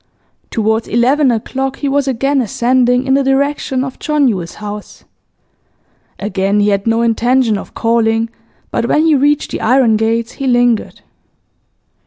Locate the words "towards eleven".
0.49-1.29